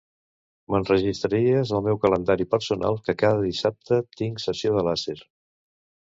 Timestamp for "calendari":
2.05-2.47